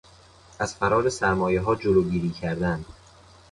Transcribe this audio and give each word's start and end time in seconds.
از 0.59 0.75
فرار 0.75 1.09
سرمایهها 1.09 1.75
جلوگیری 1.75 2.29
کردن 2.29 2.85